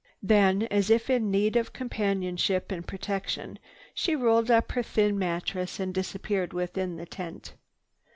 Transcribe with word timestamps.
Then, 0.23 0.63
as 0.71 0.89
if 0.89 1.11
in 1.11 1.29
need 1.29 1.55
of 1.55 1.73
companionship 1.73 2.71
and 2.71 2.87
protection, 2.87 3.59
she 3.93 4.15
rolled 4.15 4.49
up 4.49 4.71
her 4.71 4.81
thin 4.81 5.19
mattress 5.19 5.79
and 5.79 5.93
disappeared 5.93 6.53
within 6.53 6.95
the 6.95 7.05
tent. 7.05 7.53